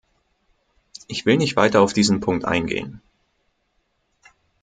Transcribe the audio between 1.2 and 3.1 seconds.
will nicht weiter auf diesen Punkt eingehen.